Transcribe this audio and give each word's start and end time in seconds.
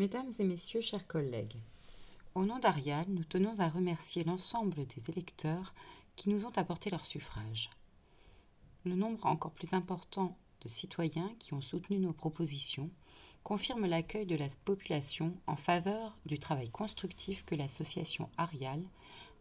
Mesdames 0.00 0.32
et 0.38 0.44
messieurs, 0.44 0.80
chers 0.80 1.06
collègues, 1.06 1.58
au 2.34 2.46
nom 2.46 2.58
d'Arial, 2.58 3.04
nous 3.10 3.22
tenons 3.22 3.60
à 3.60 3.68
remercier 3.68 4.24
l'ensemble 4.24 4.86
des 4.86 5.10
électeurs 5.10 5.74
qui 6.16 6.30
nous 6.30 6.46
ont 6.46 6.56
apporté 6.56 6.88
leur 6.88 7.04
suffrage. 7.04 7.68
Le 8.86 8.94
nombre 8.94 9.26
encore 9.26 9.50
plus 9.50 9.74
important 9.74 10.38
de 10.62 10.68
citoyens 10.70 11.30
qui 11.38 11.52
ont 11.52 11.60
soutenu 11.60 11.98
nos 11.98 12.14
propositions 12.14 12.88
confirme 13.42 13.84
l'accueil 13.84 14.24
de 14.24 14.36
la 14.36 14.48
population 14.64 15.34
en 15.46 15.56
faveur 15.56 16.16
du 16.24 16.38
travail 16.38 16.70
constructif 16.70 17.44
que 17.44 17.54
l'association 17.54 18.30
Arial 18.38 18.82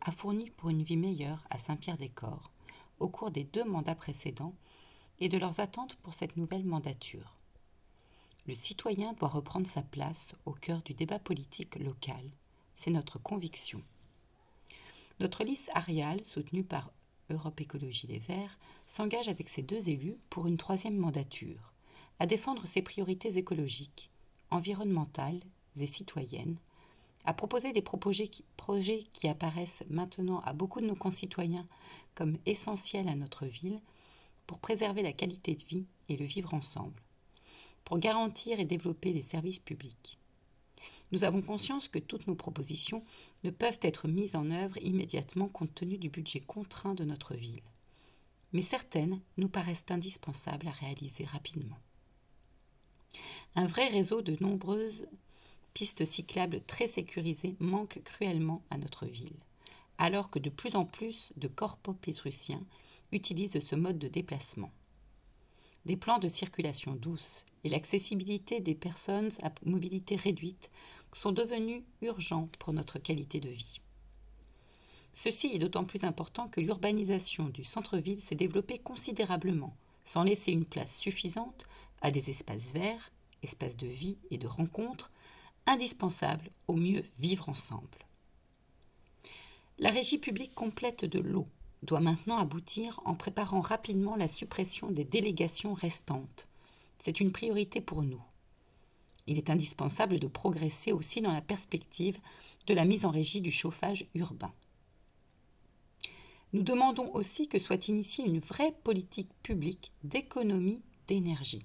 a 0.02 0.12
fourni 0.12 0.50
pour 0.50 0.72
une 0.72 0.84
vie 0.84 0.98
meilleure 0.98 1.42
à 1.50 1.58
Saint-Pierre-des-Corps 1.58 2.52
au 3.00 3.08
cours 3.08 3.32
des 3.32 3.46
deux 3.46 3.64
mandats 3.64 3.96
précédents 3.96 4.56
et 5.22 5.30
de 5.30 5.38
leurs 5.38 5.62
attentes 5.62 5.96
pour 5.96 6.14
cette 6.14 6.36
nouvelle 6.36 6.66
mandature. 6.66 7.39
Le 8.50 8.56
citoyen 8.56 9.14
doit 9.14 9.28
reprendre 9.28 9.68
sa 9.68 9.84
place 9.84 10.34
au 10.48 10.54
cœur 10.54 10.82
du 10.82 10.96
débat 10.96 11.20
politique 11.20 11.76
local. 11.76 12.32
C'est 12.76 12.90
notre 12.90 13.20
conviction. 13.20 13.84
Notre 15.20 15.44
liste 15.44 15.70
Arial, 15.76 16.24
soutenue 16.26 16.64
par 16.64 16.92
Europe 17.30 17.62
Écologie 17.62 18.08
Les 18.08 18.18
Verts, 18.18 18.58
s'engage 18.88 19.28
avec 19.28 19.50
ses 19.50 19.62
deux 19.62 19.90
élus 19.90 20.18
pour 20.32 20.48
une 20.48 20.58
troisième 20.58 20.98
mandature, 20.98 21.74
à 22.18 22.26
défendre 22.26 22.66
ses 22.66 22.82
priorités 22.82 23.38
écologiques, 23.38 24.10
environnementales 24.50 25.42
et 25.80 25.86
citoyennes, 25.86 26.58
à 27.26 27.36
proposer 27.36 27.72
des 27.72 27.84
projets 27.84 29.04
qui 29.14 29.28
apparaissent 29.28 29.84
maintenant 29.92 30.40
à 30.40 30.54
beaucoup 30.54 30.82
de 30.82 30.88
nos 30.88 30.96
concitoyens 30.96 31.68
comme 32.16 32.40
essentiels 32.48 33.10
à 33.10 33.16
notre 33.16 33.46
ville 33.46 33.80
pour 34.48 34.58
préserver 34.58 35.04
la 35.04 35.14
qualité 35.14 35.54
de 35.54 35.66
vie 35.66 35.86
et 36.08 36.18
le 36.18 36.26
vivre 36.26 36.56
ensemble, 36.56 37.00
pour 37.86 38.00
garantir 38.00 38.60
et 38.60 38.66
développer 38.66 39.14
les 39.14 39.22
services 39.22 39.60
publics. 39.60 40.18
Nous 41.12 41.24
avons 41.24 41.42
conscience 41.42 41.88
que 41.88 42.00
toutes 42.00 42.28
nos 42.28 42.36
propositions 42.36 43.04
ne 43.44 43.50
peuvent 43.50 43.80
être 43.82 44.08
mises 44.08 44.36
en 44.36 44.52
œuvre 44.52 44.78
immédiatement 44.82 45.48
compte 45.48 45.74
tenu 45.74 45.98
du 45.98 46.10
budget 46.10 46.40
contraint 46.40 46.94
de 46.94 47.04
notre 47.04 47.34
ville. 47.34 47.64
Mais 48.54 48.62
certaines 48.62 49.20
nous 49.38 49.50
paraissent 49.50 49.86
indispensables 49.90 50.68
à 50.68 50.72
réaliser 50.72 51.26
rapidement. 51.26 51.78
Un 53.56 53.66
vrai 53.66 53.88
réseau 53.88 54.22
de 54.22 54.38
nombreuses 54.40 55.08
pistes 55.74 56.06
cyclables 56.06 56.62
très 56.62 56.88
sécurisées 56.88 57.56
manque 57.60 58.02
cruellement 58.04 58.64
à 58.70 58.78
notre 58.78 59.06
ville, 59.06 59.38
alors 59.98 60.30
que 60.30 60.40
de 60.40 60.50
plus 60.50 60.76
en 60.76 60.86
plus 60.86 61.32
de 61.38 61.50
pétruciens 62.02 62.64
utilisent 63.12 63.60
ce 63.60 63.76
mode 63.76 63.98
de 63.98 64.08
déplacement. 64.08 64.72
Des 65.86 65.98
plans 65.98 66.20
de 66.20 66.28
circulation 66.28 66.94
douce 66.94 67.46
et 67.64 67.70
l'accessibilité 67.70 68.60
des 68.60 68.76
personnes 68.76 69.32
à 69.42 69.52
mobilité 69.66 70.16
réduite 70.16 70.70
sont 71.14 71.32
devenus 71.32 71.84
urgents 72.02 72.50
pour 72.60 72.74
notre 72.74 73.00
qualité 73.00 73.40
de 73.40 73.50
vie. 73.50 73.80
Ceci 75.14 75.48
est 75.48 75.60
d'autant 75.60 75.86
plus 75.86 76.04
important 76.04 76.48
que 76.48 76.62
l'urbanisation 76.62 77.50
du 77.50 77.64
centre-ville 77.64 78.22
s'est 78.22 78.36
développée 78.36 78.78
considérablement, 78.78 79.76
sans 80.06 80.24
laisser 80.24 80.52
une 80.52 80.66
place 80.66 80.96
suffisante 80.96 81.66
à 82.02 82.12
des 82.12 82.30
espaces 82.30 82.72
verts, 82.72 83.12
espaces 83.44 83.78
de 83.78 83.88
vie 83.88 84.18
et 84.32 84.38
de 84.38 84.48
rencontre, 84.48 85.12
indispensables 85.66 86.52
au 86.68 86.74
mieux 86.74 87.04
vivre 87.20 87.50
ensemble. 87.50 88.06
La 89.78 89.90
régie 89.90 90.18
publique 90.18 90.54
complète 90.54 91.06
de 91.06 91.20
l'eau 91.20 91.48
doit 91.84 92.00
maintenant 92.00 92.38
aboutir 92.38 93.00
en 93.06 93.16
préparant 93.16 93.62
rapidement 93.62 94.16
la 94.16 94.28
suppression 94.28 94.92
des 94.92 95.06
délégations 95.06 95.74
restantes. 95.74 96.48
C'est 97.04 97.20
une 97.20 97.32
priorité 97.32 97.82
pour 97.82 98.04
nous. 98.04 98.22
Il 99.28 99.38
est 99.38 99.50
indispensable 99.50 100.20
de 100.20 100.28
progresser 100.28 100.92
aussi 100.92 101.22
dans 101.22 101.32
la 101.32 101.42
perspective 101.42 102.18
de 102.68 102.74
la 102.74 102.86
mise 102.86 103.06
en 103.06 103.12
régie 103.12 103.42
du 103.42 103.52
chauffage 103.52 104.08
urbain. 104.14 104.52
Nous 106.52 106.64
demandons 106.64 107.14
aussi 107.14 107.48
que 107.48 107.60
soit 107.60 107.88
initiée 107.88 108.26
une 108.26 108.40
vraie 108.40 108.74
politique 108.84 109.30
publique 109.44 109.92
d'économie 110.04 110.82
d'énergie, 111.08 111.64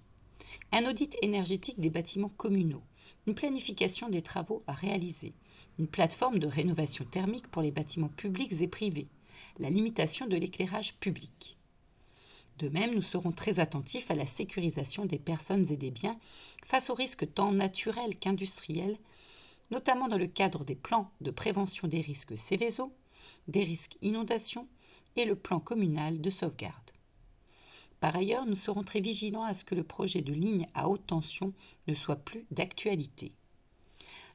un 0.72 0.88
audit 0.88 1.16
énergétique 1.22 1.80
des 1.80 1.88
bâtiments 1.88 2.28
communaux, 2.28 2.82
une 3.26 3.34
planification 3.34 4.10
des 4.10 4.20
travaux 4.22 4.62
à 4.66 4.72
réaliser, 4.72 5.32
une 5.78 5.88
plateforme 5.88 6.38
de 6.38 6.46
rénovation 6.46 7.06
thermique 7.06 7.48
pour 7.48 7.62
les 7.62 7.70
bâtiments 7.70 8.08
publics 8.08 8.60
et 8.60 8.68
privés, 8.68 9.08
la 9.58 9.70
limitation 9.70 10.26
de 10.26 10.36
l'éclairage 10.36 10.94
public. 10.96 11.56
De 12.58 12.68
même, 12.68 12.94
nous 12.94 13.02
serons 13.02 13.32
très 13.32 13.58
attentifs 13.58 14.10
à 14.10 14.14
la 14.14 14.26
sécurisation 14.26 15.06
des 15.06 15.18
personnes 15.18 15.70
et 15.72 15.76
des 15.76 15.90
biens 15.90 16.18
face 16.64 16.88
aux 16.88 16.94
risques 16.94 17.32
tant 17.34 17.52
naturels 17.52 18.16
qu'industriels, 18.16 18.98
notamment 19.70 20.08
dans 20.08 20.18
le 20.18 20.28
cadre 20.28 20.64
des 20.64 20.76
plans 20.76 21.10
de 21.20 21.30
prévention 21.30 21.88
des 21.88 22.00
risques 22.00 22.38
Céveso, 22.38 22.92
des 23.48 23.64
risques 23.64 23.96
inondations 24.02 24.68
et 25.16 25.24
le 25.24 25.34
plan 25.34 25.58
communal 25.58 26.20
de 26.20 26.30
sauvegarde. 26.30 26.90
Par 28.00 28.14
ailleurs, 28.14 28.46
nous 28.46 28.56
serons 28.56 28.84
très 28.84 29.00
vigilants 29.00 29.44
à 29.44 29.54
ce 29.54 29.64
que 29.64 29.74
le 29.74 29.82
projet 29.82 30.20
de 30.20 30.32
ligne 30.32 30.68
à 30.74 30.88
haute 30.88 31.06
tension 31.06 31.52
ne 31.88 31.94
soit 31.94 32.16
plus 32.16 32.44
d'actualité. 32.50 33.32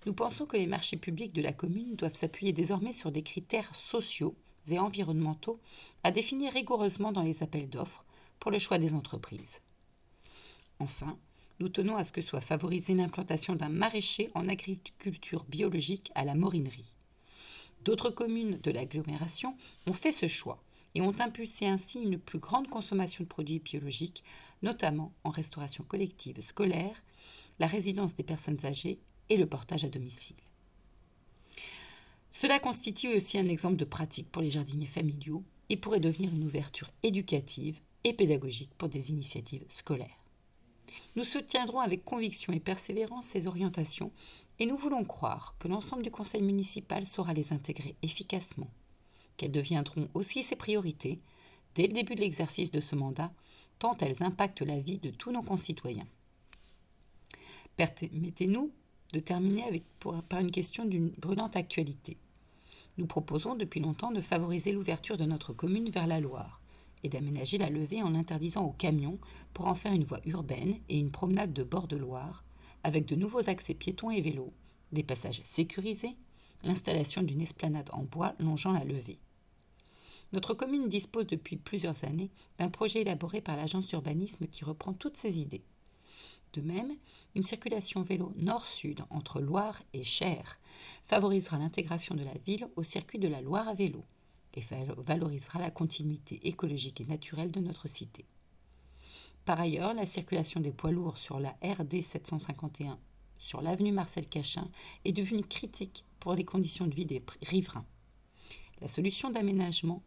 Nous 0.05 0.13
pensons 0.13 0.45
que 0.45 0.57
les 0.57 0.67
marchés 0.67 0.97
publics 0.97 1.33
de 1.33 1.41
la 1.41 1.53
commune 1.53 1.95
doivent 1.95 2.15
s'appuyer 2.15 2.51
désormais 2.53 2.93
sur 2.93 3.11
des 3.11 3.21
critères 3.21 3.75
sociaux 3.75 4.35
et 4.69 4.79
environnementaux 4.79 5.59
à 6.03 6.11
définir 6.11 6.53
rigoureusement 6.53 7.11
dans 7.11 7.23
les 7.23 7.43
appels 7.43 7.69
d'offres 7.69 8.03
pour 8.39 8.51
le 8.51 8.59
choix 8.59 8.77
des 8.77 8.93
entreprises. 8.93 9.61
Enfin, 10.79 11.17
nous 11.59 11.69
tenons 11.69 11.97
à 11.97 12.03
ce 12.03 12.11
que 12.11 12.21
soit 12.21 12.41
favorisée 12.41 12.93
l'implantation 12.93 13.55
d'un 13.55 13.69
maraîcher 13.69 14.29
en 14.33 14.47
agriculture 14.47 15.43
biologique 15.49 16.11
à 16.15 16.23
la 16.23 16.35
morinerie. 16.35 16.95
D'autres 17.83 18.09
communes 18.09 18.59
de 18.61 18.71
l'agglomération 18.71 19.55
ont 19.87 19.93
fait 19.93 20.11
ce 20.11 20.27
choix 20.27 20.61
et 20.95 21.01
ont 21.01 21.15
impulsé 21.19 21.65
ainsi 21.67 21.99
une 21.99 22.17
plus 22.17 22.39
grande 22.39 22.69
consommation 22.69 23.23
de 23.23 23.29
produits 23.29 23.59
biologiques, 23.59 24.23
notamment 24.61 25.13
en 25.23 25.29
restauration 25.29 25.83
collective 25.83 26.41
scolaire, 26.41 27.03
la 27.59 27.67
résidence 27.67 28.15
des 28.15 28.23
personnes 28.23 28.65
âgées 28.65 28.99
et 29.29 29.37
le 29.37 29.45
portage 29.45 29.83
à 29.83 29.89
domicile. 29.89 30.35
Cela 32.31 32.59
constitue 32.59 33.15
aussi 33.15 33.37
un 33.37 33.47
exemple 33.47 33.75
de 33.75 33.85
pratique 33.85 34.31
pour 34.31 34.41
les 34.41 34.51
jardiniers 34.51 34.85
familiaux 34.85 35.43
et 35.69 35.77
pourrait 35.77 35.99
devenir 35.99 36.33
une 36.33 36.45
ouverture 36.45 36.89
éducative 37.03 37.79
et 38.03 38.13
pédagogique 38.13 38.73
pour 38.77 38.89
des 38.89 39.11
initiatives 39.11 39.65
scolaires. 39.69 40.19
Nous 41.15 41.23
soutiendrons 41.23 41.79
avec 41.79 42.05
conviction 42.05 42.53
et 42.53 42.59
persévérance 42.59 43.25
ces 43.25 43.47
orientations 43.47 44.11
et 44.59 44.65
nous 44.65 44.77
voulons 44.77 45.03
croire 45.03 45.55
que 45.59 45.67
l'ensemble 45.67 46.03
du 46.03 46.11
conseil 46.11 46.41
municipal 46.41 47.05
saura 47.05 47.33
les 47.33 47.53
intégrer 47.53 47.95
efficacement, 48.01 48.69
qu'elles 49.37 49.51
deviendront 49.51 50.09
aussi 50.13 50.43
ses 50.43 50.55
priorités 50.55 51.19
dès 51.75 51.87
le 51.87 51.93
début 51.93 52.15
de 52.15 52.21
l'exercice 52.21 52.71
de 52.71 52.79
ce 52.79 52.95
mandat, 52.95 53.31
tant 53.79 53.95
elles 53.97 54.21
impactent 54.23 54.61
la 54.61 54.79
vie 54.79 54.97
de 54.97 55.11
tous 55.11 55.31
nos 55.31 55.43
concitoyens. 55.43 56.07
Permettez-nous 57.77 58.71
de 59.13 59.19
terminer 59.19 59.83
par 60.29 60.39
une 60.39 60.51
question 60.51 60.85
d'une 60.85 61.09
brûlante 61.09 61.55
actualité. 61.55 62.17
Nous 62.97 63.07
proposons 63.07 63.55
depuis 63.55 63.79
longtemps 63.79 64.11
de 64.11 64.21
favoriser 64.21 64.71
l'ouverture 64.71 65.17
de 65.17 65.25
notre 65.25 65.53
commune 65.53 65.89
vers 65.89 66.07
la 66.07 66.19
Loire 66.19 66.61
et 67.03 67.09
d'aménager 67.09 67.57
la 67.57 67.69
levée 67.69 68.01
en 68.03 68.13
interdisant 68.13 68.65
aux 68.65 68.73
camions 68.73 69.19
pour 69.53 69.67
en 69.67 69.75
faire 69.75 69.93
une 69.93 70.03
voie 70.03 70.19
urbaine 70.25 70.75
et 70.89 70.99
une 70.99 71.11
promenade 71.11 71.53
de 71.53 71.63
bord 71.63 71.87
de 71.87 71.95
Loire, 71.95 72.43
avec 72.83 73.05
de 73.05 73.15
nouveaux 73.15 73.49
accès 73.49 73.73
piétons 73.73 74.11
et 74.11 74.21
vélos, 74.21 74.53
des 74.91 75.03
passages 75.03 75.41
sécurisés, 75.43 76.15
l'installation 76.63 77.23
d'une 77.23 77.41
esplanade 77.41 77.89
en 77.93 78.03
bois 78.03 78.35
longeant 78.39 78.73
la 78.73 78.83
levée. 78.83 79.19
Notre 80.31 80.53
commune 80.53 80.87
dispose 80.87 81.25
depuis 81.25 81.55
plusieurs 81.55 82.03
années 82.03 82.31
d'un 82.57 82.69
projet 82.69 83.01
élaboré 83.01 83.41
par 83.41 83.55
l'agence 83.55 83.87
d'urbanisme 83.87 84.45
qui 84.47 84.63
reprend 84.63 84.93
toutes 84.93 85.17
ces 85.17 85.39
idées. 85.39 85.63
De 86.53 86.61
même, 86.61 86.95
une 87.35 87.43
circulation 87.43 88.01
vélo 88.01 88.33
nord-sud 88.37 89.01
entre 89.09 89.39
Loire 89.39 89.81
et 89.93 90.03
Cher 90.03 90.59
favorisera 91.05 91.57
l'intégration 91.57 92.15
de 92.15 92.23
la 92.23 92.33
ville 92.45 92.67
au 92.75 92.83
circuit 92.83 93.19
de 93.19 93.27
la 93.27 93.41
Loire 93.41 93.67
à 93.67 93.73
vélo 93.73 94.03
et 94.55 94.63
valorisera 94.97 95.59
la 95.59 95.71
continuité 95.71 96.39
écologique 96.47 97.01
et 97.01 97.05
naturelle 97.05 97.51
de 97.51 97.59
notre 97.59 97.87
cité. 97.87 98.25
Par 99.45 99.59
ailleurs, 99.59 99.93
la 99.93 100.05
circulation 100.05 100.59
des 100.59 100.71
poids 100.71 100.91
lourds 100.91 101.17
sur 101.17 101.39
la 101.39 101.55
RD 101.63 102.01
751 102.01 102.99
sur 103.37 103.61
l'avenue 103.61 103.91
Marcel 103.91 104.27
Cachin 104.27 104.69
est 105.05 105.11
devenue 105.11 105.43
critique 105.43 106.03
pour 106.19 106.33
les 106.33 106.43
conditions 106.43 106.87
de 106.87 106.93
vie 106.93 107.05
des 107.05 107.23
riverains. 107.41 107.85
La 108.81 108.87
solution 108.87 109.29
d'aménagement 109.29 110.03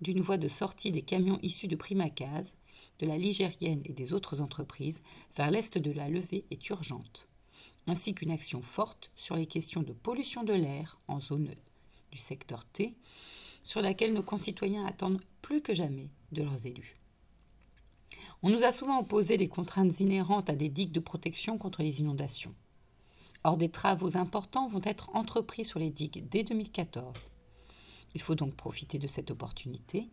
d'une 0.00 0.20
voie 0.20 0.36
de 0.36 0.48
sortie 0.48 0.90
des 0.90 1.02
camions 1.02 1.38
issus 1.42 1.68
de 1.68 1.76
Primacase 1.76 2.54
de 2.98 3.06
la 3.06 3.18
Ligérienne 3.18 3.82
et 3.84 3.92
des 3.92 4.12
autres 4.12 4.40
entreprises 4.40 5.02
vers 5.36 5.50
l'est 5.50 5.78
de 5.78 5.90
la 5.90 6.08
levée 6.08 6.44
est 6.50 6.68
urgente, 6.70 7.28
ainsi 7.86 8.14
qu'une 8.14 8.30
action 8.30 8.62
forte 8.62 9.10
sur 9.16 9.36
les 9.36 9.46
questions 9.46 9.82
de 9.82 9.92
pollution 9.92 10.44
de 10.44 10.52
l'air 10.52 10.98
en 11.08 11.20
zone 11.20 11.54
du 12.10 12.18
secteur 12.18 12.64
T, 12.66 12.94
sur 13.64 13.80
laquelle 13.80 14.12
nos 14.12 14.22
concitoyens 14.22 14.86
attendent 14.86 15.22
plus 15.40 15.62
que 15.62 15.74
jamais 15.74 16.10
de 16.32 16.42
leurs 16.42 16.66
élus. 16.66 16.96
On 18.42 18.50
nous 18.50 18.64
a 18.64 18.72
souvent 18.72 18.98
opposé 18.98 19.36
les 19.36 19.48
contraintes 19.48 20.00
inhérentes 20.00 20.50
à 20.50 20.56
des 20.56 20.68
digues 20.68 20.92
de 20.92 21.00
protection 21.00 21.58
contre 21.58 21.82
les 21.82 22.00
inondations. 22.00 22.54
Or, 23.44 23.56
des 23.56 23.70
travaux 23.70 24.16
importants 24.16 24.68
vont 24.68 24.80
être 24.84 25.10
entrepris 25.14 25.64
sur 25.64 25.78
les 25.78 25.90
digues 25.90 26.28
dès 26.28 26.42
2014. 26.42 27.30
Il 28.14 28.20
faut 28.20 28.34
donc 28.34 28.54
profiter 28.54 28.98
de 28.98 29.06
cette 29.06 29.30
opportunité 29.30 30.08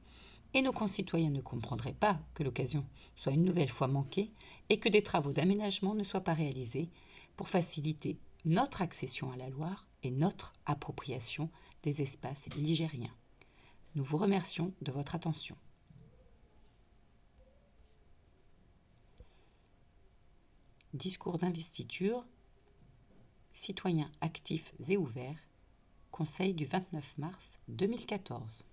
et 0.54 0.62
nos 0.62 0.72
concitoyens 0.72 1.30
ne 1.30 1.42
comprendraient 1.42 1.94
pas 1.94 2.20
que 2.34 2.44
l'occasion 2.44 2.86
soit 3.16 3.34
une 3.34 3.46
nouvelle 3.46 3.70
fois 3.70 3.88
manquée 3.88 4.32
et 4.70 4.80
que 4.80 4.90
des 4.90 5.04
travaux 5.04 5.34
d'aménagement 5.34 5.94
ne 5.94 6.04
soient 6.04 6.22
pas 6.22 6.34
réalisés 6.34 6.90
pour 7.36 7.50
faciliter 7.50 8.18
notre 8.46 8.82
accession 8.82 9.32
à 9.32 9.38
la 9.38 9.50
Loire 9.50 9.86
et 10.04 10.12
notre 10.12 10.54
appropriation 10.66 11.50
des 11.84 12.02
espaces 12.02 12.48
ligériens. 12.56 13.14
Nous 13.96 14.04
vous 14.04 14.18
remercions 14.18 14.74
de 14.82 14.92
votre 14.92 15.16
attention. 15.16 15.56
Discours 20.94 21.38
d'investiture, 21.38 22.26
citoyens 23.54 24.12
actifs 24.22 24.74
et 24.88 24.98
ouverts, 24.98 25.38
Conseil 26.12 26.54
du 26.54 26.66
29 26.66 27.18
mars 27.18 27.60
2014. 27.70 28.66